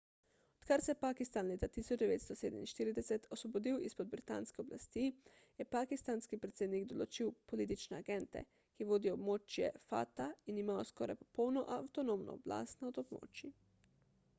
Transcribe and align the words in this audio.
odkar 0.59 0.81
se 0.83 0.91
je 0.91 0.95
pakistan 1.01 1.49
leta 1.51 1.67
1947 1.73 3.27
osvobodil 3.37 3.83
izpod 3.89 4.09
britanske 4.13 4.61
oblasti 4.63 5.03
je 5.59 5.67
pakistanski 5.77 6.39
predsednik 6.47 6.89
določil 6.95 7.31
politične 7.53 8.01
agente 8.05 8.43
ki 8.79 8.89
vodijo 8.95 9.15
območja 9.21 9.71
fata 9.93 10.31
in 10.55 10.61
imajo 10.65 10.89
skoraj 10.95 11.21
popolno 11.23 11.67
avtonomno 11.81 12.39
oblast 12.43 12.85
nad 12.89 13.01
območji 13.07 13.53